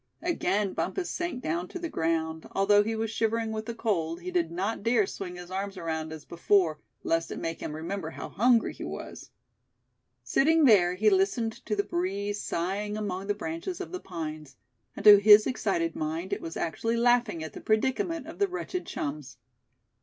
Again 0.23 0.73
Bumpus 0.73 1.11
sank 1.11 1.43
down 1.43 1.67
to 1.67 1.77
the 1.77 1.87
ground; 1.87 2.47
although 2.53 2.81
he 2.81 2.95
was 2.95 3.11
shivering 3.11 3.51
with 3.51 3.67
the 3.67 3.75
cold, 3.75 4.21
he 4.21 4.31
did 4.31 4.49
not 4.49 4.81
dare 4.81 5.05
swing 5.05 5.35
his 5.35 5.51
arms 5.51 5.77
around 5.77 6.11
as 6.11 6.25
before, 6.25 6.79
lest 7.03 7.29
it 7.29 7.37
make 7.37 7.59
him 7.61 7.75
remember 7.75 8.09
how 8.09 8.29
hungry 8.29 8.73
he 8.73 8.83
was. 8.83 9.29
Sitting 10.23 10.65
there, 10.65 10.95
he 10.95 11.11
listened 11.11 11.63
to 11.67 11.75
the 11.75 11.83
breeze 11.83 12.41
sighing 12.41 12.97
among 12.97 13.27
the 13.27 13.35
branches 13.35 13.79
of 13.79 13.91
the 13.91 13.99
pines; 13.99 14.55
and 14.97 15.03
to 15.03 15.17
his 15.19 15.45
excited 15.45 15.95
mind 15.95 16.33
it 16.33 16.41
was 16.41 16.57
actually 16.57 16.97
laughing 16.97 17.43
at 17.43 17.53
the 17.53 17.61
predicament 17.61 18.25
of 18.25 18.39
the 18.39 18.47
wretched 18.47 18.87
chums. 18.87 19.37